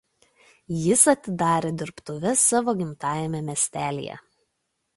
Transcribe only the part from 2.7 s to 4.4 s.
gimtajame miestelyje.